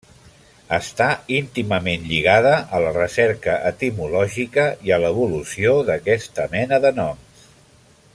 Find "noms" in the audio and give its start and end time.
7.03-7.37